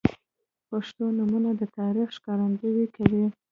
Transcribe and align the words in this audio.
•پښتو 0.69 1.03
نومونه 1.17 1.49
د 1.59 1.61
تاریخ 1.77 2.07
ښکارندویي 2.17 2.85
کوي. 2.95 3.25